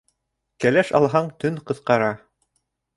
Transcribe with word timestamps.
Кәләш 0.65 0.89
алһаң 1.01 1.31
төн 1.45 1.63
ҡыҫҡара. 1.69 2.13